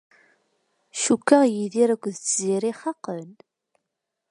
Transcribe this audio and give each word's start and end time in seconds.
Cukkeɣ 1.01 1.41
Yidir 1.55 1.89
akked 1.95 2.15
Tiziri 2.23 2.71
xaqen. 2.81 3.31